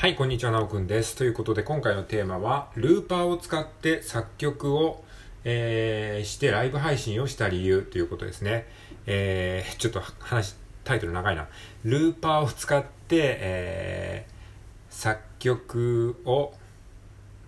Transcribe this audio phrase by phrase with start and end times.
[0.00, 1.14] はい、こんにちは、なおくんです。
[1.14, 5.04] ということで、今回のテーマは、ルーパーを使って作曲を、
[5.44, 8.66] えー、してライブ配信をした理由ということですね。
[9.04, 11.48] えー、ちょっと話、タイトル長いな。
[11.84, 14.32] ルーパーを使って、えー、
[14.88, 16.54] 作曲を、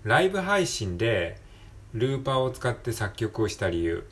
[0.04, 1.38] ライブ配信で、
[1.94, 4.06] ルーパーを使って作曲をした理由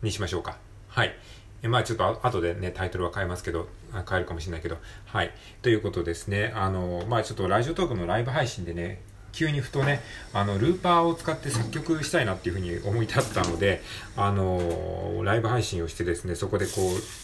[0.00, 0.58] にしましょうか。
[0.86, 1.16] はい。
[1.62, 3.68] えまあちょっと後でね、タイトルは変えますけど、
[4.08, 5.32] 変えるかもしれないけど、はい。
[5.62, 9.00] ということですね、あの、まあちょっとラジオトークのライブ配信でね、
[9.32, 10.00] 急にふとね、
[10.32, 13.80] あの、ルーパーを使って作曲したいなっていうふうに思い立ったので、
[14.16, 16.72] あの、ライブ配信をしてですね、そこでこ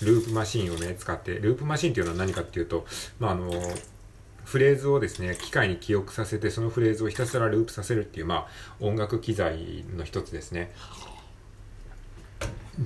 [0.03, 2.87] う、ループマシンをね、使って、ループマシンっていうのは何かっていうと、
[3.19, 3.53] まああの、
[4.45, 8.49] フレーズをですね、機械に記憶させて、そのフレーズをひたすらループさせるっていう、まあ、
[8.81, 10.73] 音楽機材の一つですね。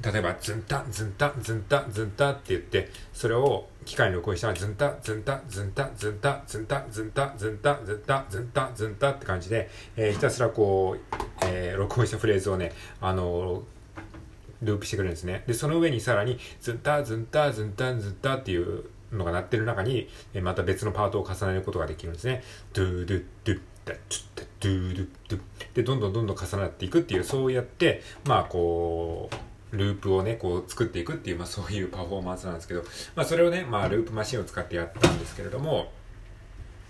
[0.01, 13.65] 例えば、ズンタ、ズンタ、ズンタ、ズンタって言って、それを機械に録音したら、ズンタ、ズンタ、ズンタ、ズンタ、ズンタ、ズンタ、ズンタ、ズンタ、ズンタ、ズンタって感じで、えー、ひたすらこう、えー、録音したフレーズをね、あの
[14.62, 15.45] ループしてくれるんですね。
[15.47, 22.43] で、その上にさらに、ズンタ、ズンタ、ズンタ、ズンタっていうのが鳴ってる中に、えまた別のパートを重ねることができるんですね。
[22.73, 25.41] ドゥドゥドゥダチュッドゥドゥドゥ
[25.75, 32.83] で、どんどんどんどん重なっていくっていう、そうやって、まあこう、ループをね、こう作っていくっていう、まあそういうパフォーマンスなんですけど、
[33.15, 35.91] まあそれをね、まあループマシンを使ってやったんですけれども、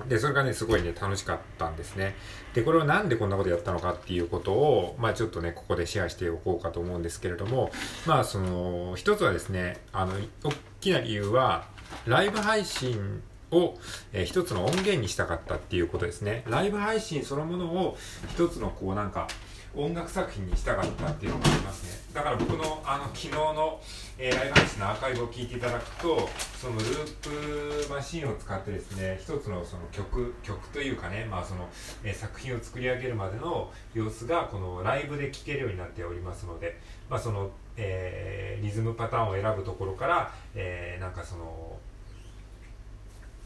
[0.08, 2.16] で、それがね、すごいね、楽しかったんですね。
[2.54, 7.70] で、これをなんでこんなことやったのかっていうことを、まあちょっとね、ここでシェアしておこうかと思うんですけれども、
[8.06, 11.66] まあその、一つはですね、あの、大きな理由は、
[12.06, 13.22] ライブ配信
[13.52, 13.78] を、
[14.12, 16.42] えー、一つの音源にしたかったっていうことですね。
[16.48, 17.96] ライブ配信そのものを
[18.30, 19.28] 一つのこうなんか、
[19.74, 22.02] 音楽作品にしたかったっていうのがありますね。
[22.12, 23.80] だから僕のあの昨日の、
[24.18, 26.28] えー、ライブ配信のアーカイブを聞いていただくと
[26.60, 31.68] そのループマシンを使ってですね一つのその曲曲というかね、まあその
[32.04, 36.78] えー、作品を作り上げるまでの様子がこのライブで聴けるようになっておりますので、
[37.08, 41.78] まあそのえー、リズムパターンを選ぶところから、え、なんかその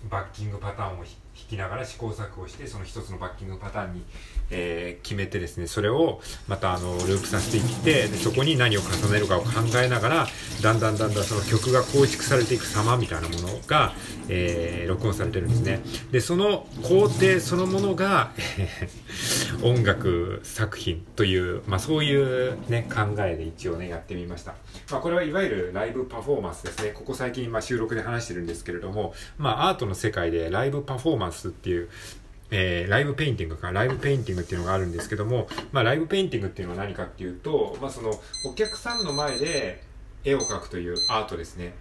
[0.09, 1.07] バッキングパターンを弾
[1.51, 4.05] きながら試行錯誤してその一つのバッキングパターンに、
[4.51, 9.49] えー、決めてですねそれをまたあのループさせていってでそこに何を重ねるかを考
[9.83, 10.27] えながら
[10.63, 13.93] だんだんだんだんその曲が構築されていく様みたいなものが、
[14.29, 15.81] えー、録音されてるんですね。
[16.11, 18.33] でその工程そのものが
[19.63, 24.55] 音楽作品という、まあ、そういうね考えで一応ねやってみました、
[24.91, 26.93] まあ、これはいわゆるライブパフォーマンスですね。
[26.93, 31.89] ここ最近ま収録で話してるんですけれどもまあアートの世界でライブパフォーマンスっていう、
[32.51, 38.11] えー、ライブペインティングか、ライブペインティングっていうのがあるんですけども、まあ、ライブペインティングっていうのは何かっていうと、まあ、その、
[38.49, 39.83] お客さんの前で
[40.25, 41.75] 絵を描くというアートですね。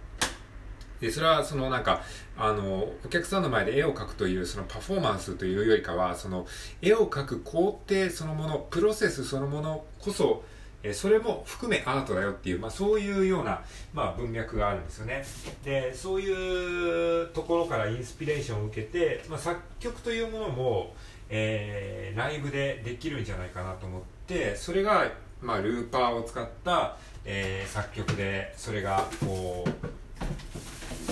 [1.00, 2.02] で、それは、そのなんか、
[2.36, 6.46] あの、お客さんの前で絵を描くという、そのパフォーマンスというよりかは、その、
[6.80, 10.42] 絵を描く工程そのもの、プロセスそのものこそ、
[10.82, 15.24] えそれも含めアートだよっていう、まあ、そういうような、まあ、文脈があるんですよね。
[15.64, 20.94] でそういうところからインスピレーションを受けて、まあ、作曲というものも、
[21.28, 25.10] えー、ライブでできるんじゃないかなと思ってそれが、
[25.40, 29.85] まあ、ルーパーを使った、えー、作曲でそれがこう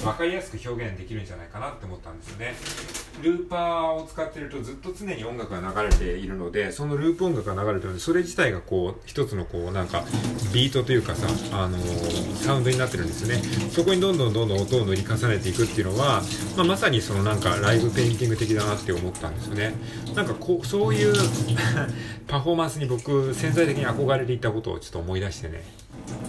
[0.05, 2.55] 分かりやすく表現できるんじゃないかなって思ったんですよね。
[3.23, 10.03] ルーパーを使ってるとずっと常に音楽が流れているのでそのループ音楽が流れてるのでそれ自体がこう一つのこうなんか
[10.53, 13.43] ビートというかさ、あのー、サウンドになってるんですよね。
[13.71, 16.23] そこにどんどんどんどん音を塗り重ねていくっていうのは、
[16.57, 19.75] まあ、まさにそのなんかライブペインティング的だなって思ったんですよね。
[20.15, 21.15] なんかこうそういう
[22.27, 25.63] パフォーマンスに僕潜在的に憧れていたことをちょっと思い出してね。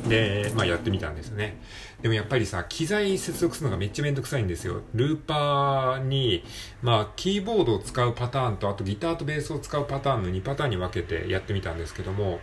[0.07, 1.57] で、まあやってみたんですね。
[2.01, 4.81] でもやっぱりさ、機材接続するのがめっちゃめんどくさいんですよ。
[4.93, 6.43] ルーパーに、
[6.81, 12.39] まあキーボードを使うパターンと、あとギターとベースを使うパターンの2パターンに分けてやってみたんですけども、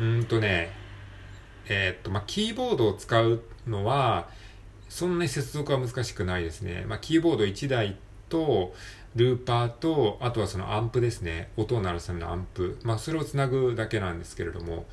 [0.00, 0.70] うんとね、
[1.68, 4.28] えー、っと、まあキーボードを使うのは、
[4.88, 6.84] そんなに接続は難しくないですね。
[6.86, 7.96] まあキーボード1台
[8.28, 8.74] と、
[9.14, 11.50] ルーパーと、あとはそのアンプですね。
[11.56, 12.78] 音を鳴らすためのアンプ。
[12.82, 14.86] まあそれをつなぐだけなんですけれども、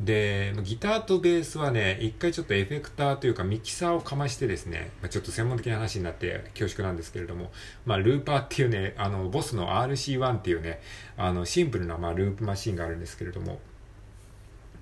[0.00, 7.50] で、ギターとベースはね、一回ちょっとエフェクターというかミキサーをかましてですね、まあ、ちょっと専門的な話になって恐縮なんですけれども、
[7.86, 10.80] まあ、ルーパーっていうね、あの、ボスの RC1 っていうね、
[11.16, 13.58] あの、シンプルな、まあ、ループマシンがあるんですけれども、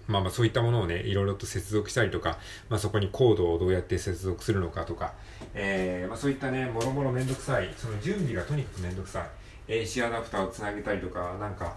[0.07, 2.39] まあまあそういったものをね、いろいろと接続したりとか、
[2.69, 5.15] まあそこにコードをどうやって接続するのかとか、
[5.55, 9.27] えー、まあそういったね、もろもろめんどくさい、その準備がとにかくめんどくさ
[9.69, 11.75] い、AC アダプターをつなげたりとか、なんか、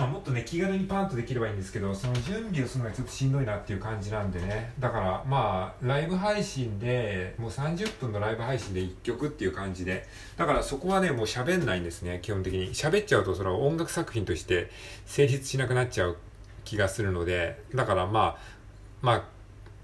[0.00, 4.72] まあ、もっとね、気軽にパンとできればいいんですけど、その準備をするのがちょっとしんどいなっていう感じなんでね。
[4.78, 10.06] だから、まあ、ライブ配信で、もう30分のライブ配信で1曲っていう感じで、
[10.38, 12.74] だからそこはね、もう喋んないんですね、基本的に。
[12.74, 14.70] 喋っちゃうと、それは音楽作品として
[15.04, 16.16] 成立しなくなっちゃう
[16.64, 18.38] 気がするので、だからまあ、
[19.02, 19.24] まあ、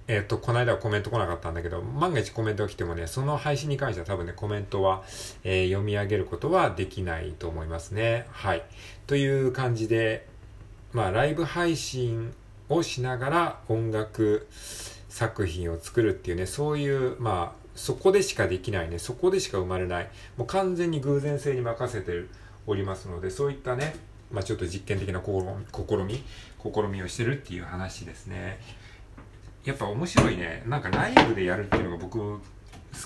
[0.08, 5.02] えっ、ー、と、この間はコメント来なかったんだけど、万が一コメントが来てもね、その配信に関しては多分ね、コメントは、
[5.42, 8.26] えー、読み上げることはできないと思いますね。
[8.30, 8.62] はい。
[9.06, 10.26] という感じで、
[10.92, 12.32] まあ、ライブ配信
[12.68, 14.46] をしながら音楽
[15.08, 22.12] 作品を作るっていうね、そういう、まあ、そこでしかできないね、そこでしか生まれない、もう完全に偶然性に任せて
[22.66, 23.96] おりますので、そういったね、
[24.30, 25.32] まあ、ちょっと実験的な試
[26.04, 26.22] み、
[26.62, 28.58] 試みをしてるっていう話ですね。
[29.66, 30.62] やっぱ面白いね。
[30.66, 32.40] なんかライブでやるっていうのが僕好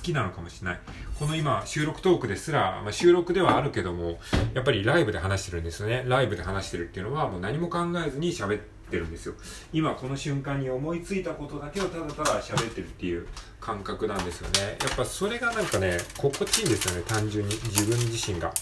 [0.02, 0.80] きなのかもしれない。
[1.18, 4.20] この今収録トークですら、まあ、収録ではあるけども、
[4.54, 6.04] やっぱりライブで話してるんですよね。
[6.06, 9.34] ライブで話してるっていうのはもう何も考えずに喋ってるんですよ。
[9.72, 13.26] 今この瞬間に思いついたことだけをただただ喋ってるっていう
[13.58, 14.76] 感覚なんですよね。
[14.82, 17.02] やっぱそれがなんかね、心地いいんですよね。
[17.08, 18.52] 単純に自分自身が。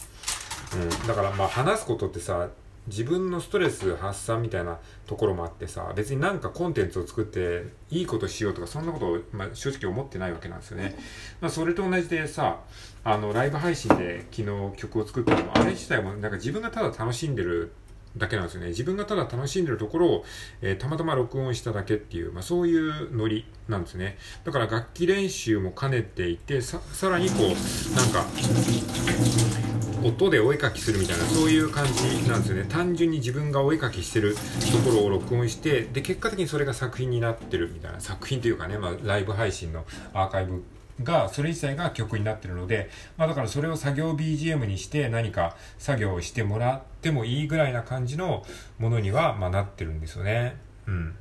[0.74, 1.08] うん。
[1.08, 2.48] だからまあ話すことってさ、
[2.86, 10.96] 自分のストレス発散みたいなところもあってさ、別になんかコンテンツを作っていいことしようとか、そんなことを、まあ、正直思ってないわけなんですよね。
[11.40, 12.60] まあ、それと同じでさ、
[13.04, 17.72] あの、ライブ配信で昨日曲を作ったのも、あれ自体もなんか自分がただ楽しんでる
[18.16, 18.68] だけなんですよね。
[18.68, 20.24] 自分がただ楽しんでるところを、
[20.62, 24.18] えー、たまたま録音しただけっていう、まあ、そういうノリなんですね。
[24.44, 28.24] だから楽器練習も兼ねていて、さ、さらにこう、なんか、
[30.04, 32.64] 音でお絵かきするみたいな、そういう感じなんですよね。
[32.68, 40.62] 単純に自分がお絵かきしてるところを録音して、で、結果的にそれが作品になってるみたいな、作品というかね、まあ、ライブ配信のアーカイブ
[41.02, 48.44] が、それ自体が曲になってるので、まあだからそれを作業 BGM にして何か作業をしてもらってもいいぐらいな感じの
[48.78, 50.56] ものには、まあなってるんですよね。
[50.86, 51.14] うん。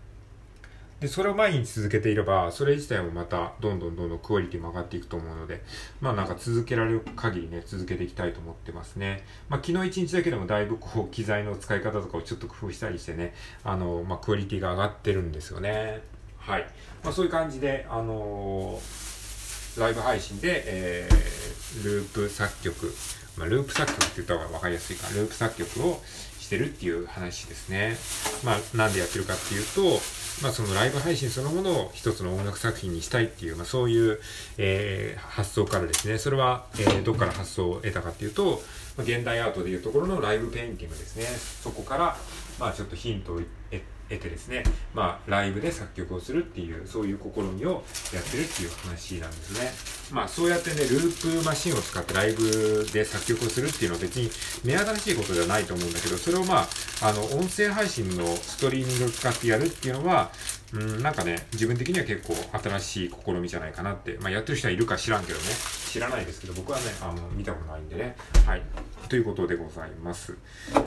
[1.00, 5.62] で、それを毎日続けていれば、それ自体もまたどんどんどんどんクオリティも上がっていくと思うので、
[6.02, 9.24] まあなんか続けられる限りね、続けていきたいと思ってますね。
[9.48, 16.02] まあ昨日一日だけでもだいぶこう、機材の使い方とかをちょっと工夫したりしてね、あの、まあクオリティが上がってるんですよね。
[16.40, 16.68] はい。
[17.04, 22.92] まあそういう感じで、あのー、ライブ配信で、えー、ループ作曲、
[23.38, 26.02] まあループ作曲って言った方が分かりやすいか、ループ作曲を
[26.40, 27.96] してるっていう話ですね。
[28.44, 30.02] まあなんでやってるかっていうと、
[30.42, 34.20] まあ、そのライブ配信そのものを一つの音楽作品にしたいっていう、まあ、そういう、
[34.58, 38.62] えー、発想からですね、それは、えー、どこから発想を得たかっていうと、
[38.98, 41.26] まあ、現代アートでいうところのライブペインティングですね。
[41.26, 42.18] そこから、
[42.60, 43.48] まあ、ちょっとヒントを得
[44.10, 44.64] 得てですね、
[44.94, 49.72] まあ、ライブで作曲をするっていう、そういう試みをやってるっていう話なんですね。
[50.16, 54.30] まあ、そうやってね、ループマシンを使ってライブで作曲をするっていうのは別に
[54.64, 56.68] 目新しいことではないと思うんだけど、それをまあ、
[57.02, 60.32] あの、音声配信のストリーミングを使ってやるっていうのは、
[60.74, 65.46] うん、なんかね、自分的には結構新しい試みじゃないかなって、まあ、やってる人はいるか知らんけどね、
[65.92, 68.16] 知らないですけど、僕はね、あの、見たことないんでね、
[68.46, 68.62] はい。
[69.10, 70.36] ということでございます。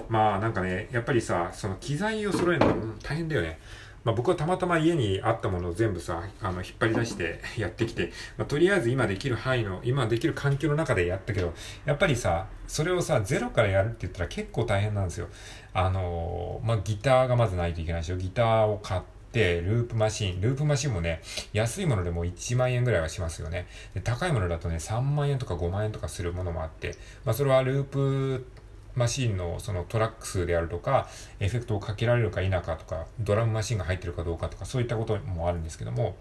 [0.08, 3.58] まあなんかね、やっぱりさ、その機材を揃えるの大変だよね。
[4.04, 11.52] まあ、僕はたまたま家にあったものを全部さ、あの、引っ張り出して やってきて、まあ、とりあえず今できる範囲の、今できる環境の中でやったけど、
[11.84, 15.28] やっぱりさ、それをさ、ゼロからやるって言ったら結構大変なんですよ。
[15.74, 18.16] あのー、まあ、ギターがまずないといけないでしょ。
[18.16, 19.00] ギターを買っ
[19.32, 21.20] て、ループマシン、ループマシンもね、
[21.52, 23.66] 安いものでも1万円ぐらいはしますよね。
[23.94, 28.46] で高いものだとね、3万円とか5万円とかするものもあって、まあ、それはループ
[28.94, 36.16] マシンのそのトラック数であるとか、エフェクトをかけられるか否かとか、ドラムマシンが入ってるかどうかとか、そういったこともあるんですけども、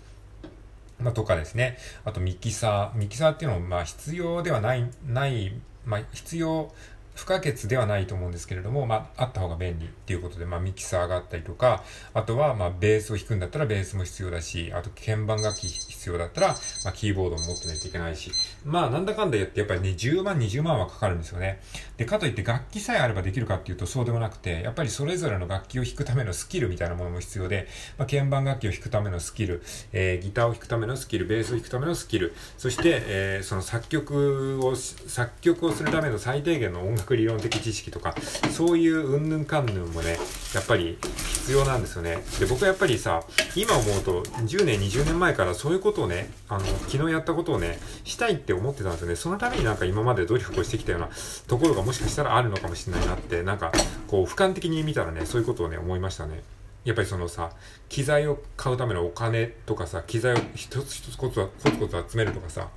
[1.00, 1.78] まあ、とかですね。
[2.04, 2.98] あとミキサー。
[2.98, 5.54] ミキサーっていうのも、まあ、必要ではない、ない、
[5.86, 6.72] まあ、必要
[7.20, 11.84] 不可欠ではないと思うんですけれども、まあ、あった方が便利っていうことで、まあ、ミキサーがあったりとか、
[12.14, 15.68] あとは、まあ、ベースを弾くんだったらベースも必要だし、あと、鍵盤楽器
[16.00, 18.32] 必要だったら、まあ、キーボードも持ってないといけないし、
[18.66, 21.60] まあ、なんだかんだやって、やっぱりね、10万、20万はかかるんですよね。
[21.98, 38.16] で、かといって楽器さえあればできるかっていうとそうでもなくて、やっぱりそれぞれの楽器を弾くためのスキルみたいなものも必要で、まあ、鍵盤楽器を弾くためのスキル、えー、ギターを弾くためのスキル、ベースを弾くためのスキル、そして、えー、その作曲を、作曲をするための最低限の音楽理論的知識とか、
[38.52, 40.18] そういううんぬんかんぬんもね、
[40.56, 42.24] やっぱり必要なんですよね。
[42.40, 43.22] で、僕はやっぱりさ、
[43.56, 49.16] 今思うと、10年、20年前からそういうことことをね、あの、昨日やったことをね、したいって思ってたんですよね。
[49.16, 51.10] そのためになんか今まで努力をしてきたような
[51.48, 53.72] ところがもしかしたらあるのかもしれないなって、なんか、
[54.08, 56.44] こう、俯瞰的に見たらね、そういうことをね、思いましたね。
[56.86, 57.52] やっぱりそのさ、
[57.90, 62.70] 機材を買うためのお金とかさ、機材を一つ一つコツコツコツ集めるとかさ、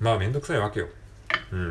[0.00, 0.88] まあめんどくさいわけよ。
[1.52, 1.70] うん。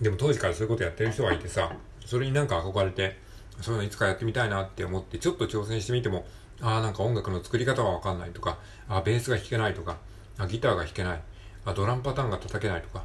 [0.00, 1.72] でも当時からそういうことやってる人がいてさ、
[2.04, 3.23] それになんか憧れて、
[3.60, 6.26] そういうのいつかやってみたいなって思って、ちょっと挑戦してみても、
[6.60, 8.58] ああ、なんか音楽の作り方がわかんないとか、
[8.88, 9.98] あベースが弾けないとか、
[10.38, 11.22] あギターが弾けない、
[11.64, 13.00] あドラムパターンが叩けないとか。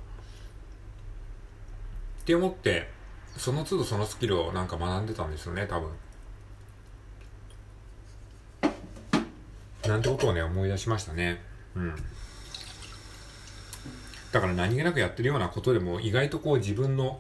[2.22, 2.90] って思って、
[3.38, 5.90] その都度そのスキルをなんか学んでたんですよね、多分。
[9.88, 11.42] なんてことをね、思い出しましたね。
[11.76, 11.96] うん。
[14.32, 17.20] だから何気なくやってるようなことでも意外とこう自分の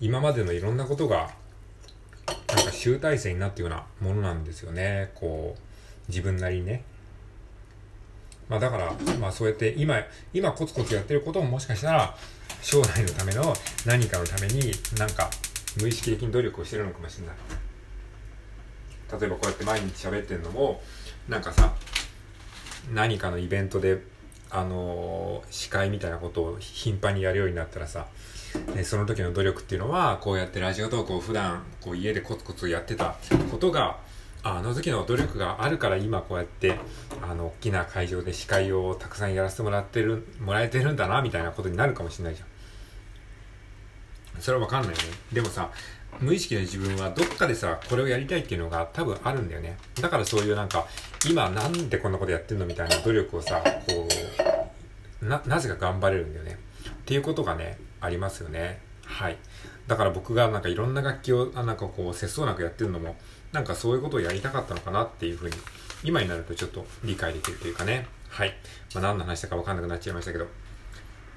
[0.00, 1.30] 今までのいろんなことが
[2.78, 5.10] 集大成になっているようなものなんですよね。
[5.16, 5.60] こう、
[6.08, 6.84] 自分なりにね。
[8.48, 10.00] まあだから、まあそうやって今、
[10.32, 12.16] 今コツコツやってることももしかしたら
[12.62, 13.52] 将来のための
[13.84, 15.28] 何かのためになんか
[15.80, 17.36] 無意識的に努力をしてるのかもしれない。
[19.20, 20.80] 例えばこうやって毎日喋ってるのも、
[21.28, 21.74] なんかさ、
[22.94, 24.02] 何かのイベントで
[24.50, 28.06] あの司会みたいなことを頻繁にやるようになったらさ、
[28.74, 33.16] ね、その時の努力っていうのは、こうやってラジオトークを普段、こう家でコツコツやってた
[33.50, 33.98] ことが、
[34.42, 36.78] あの時の努力があるから今こうやって、
[37.22, 42.48] あの、大きな会場で司会をたくさんやらせてもらってる、もらえてるんだな、みたいなことになるかもしれないじゃん。
[44.40, 45.02] それはわかんないよね。
[45.32, 45.70] でもさ、
[46.20, 49.76] 無意識の自分はどっかでさ、これをやりたいっていうのが多分あるんだよね。
[50.00, 50.86] だからそういうなんか、
[51.28, 54.08] 今なんでこんなことやってんのみたいな努力をさ、こ
[55.20, 56.58] う、な、なぜか頑張れるんだよね。
[56.88, 58.80] っていうことがね、ありますよね。
[59.04, 59.36] はい。
[59.86, 63.16] だから僕がなんかいろんな楽器を、なんかこう、節操なくやってるのも、
[63.52, 65.56] なんかそういうことをやりたかったのかなっていうふうに、
[66.04, 68.06] 今になるとちょっと理解できるというかね。
[68.28, 68.54] はい。
[68.94, 70.46] まあ何の話だかわかんなくなっちゃいましたけど。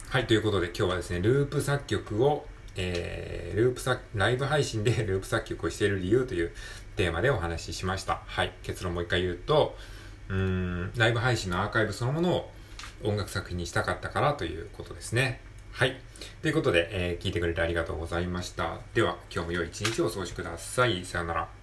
[0.09, 6.51] はい、ということで今日はですね、ループ作曲をえー、ループ作、ライブ配信で ループ作曲をしている理由という
[6.95, 8.21] テーマでお話ししました。
[8.25, 8.53] はい。
[8.63, 9.77] 結論もう一回言うと、
[10.29, 12.51] うん、ライブ配信のアーカイブそのものを
[13.03, 15.41] 音楽作品にしたかったからということですね。
[15.71, 15.95] はい。
[16.41, 18.79] ということで、えー、聞いてくれてありがとうございました。
[18.93, 21.03] では、今日も良い一日をお過ごしください。
[21.05, 21.60] さよなら。